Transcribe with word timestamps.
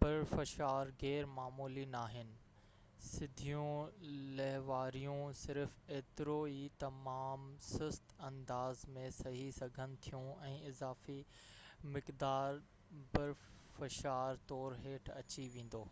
برفشار 0.00 0.90
غير 1.02 1.24
معمولي 1.38 1.84
ناهن 1.94 2.28
سڌيون 3.14 4.04
لهواريون 4.40 5.34
صرف 5.40 5.74
ايترو 5.96 6.36
ئي 6.52 6.60
تمام 6.86 7.48
سست 7.70 8.14
انداز 8.30 8.86
۾ 9.00 9.08
سهي 9.18 9.48
سگهن 9.58 9.98
ٿيون 10.06 10.30
۽ 10.54 10.64
اضافي 10.72 11.20
مقدار 11.98 12.62
برفشار 13.18 14.42
طور 14.54 14.82
هيٺ 14.88 15.14
اچي 15.20 15.50
ويندو 15.60 15.86